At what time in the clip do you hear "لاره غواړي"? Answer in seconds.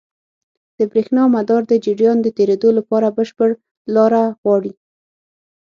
3.95-4.73